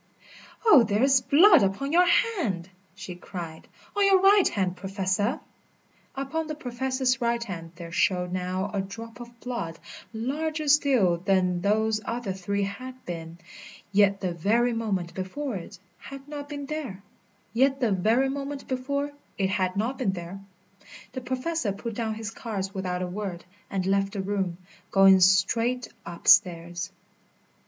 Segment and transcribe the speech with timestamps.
[0.65, 5.39] "Oh, there is blood upon your hand," she cried, "on your right hand, Professor!"
[6.15, 9.77] Upon the Professor's right hand there showed now a drop of blood,
[10.11, 13.37] larger still then those other three had been.
[13.91, 17.03] Yet the very moment before it had not been there.
[17.53, 17.93] The
[21.23, 24.57] Professor put down his cards without a word, and left the room,
[24.89, 26.91] going straight upstairs.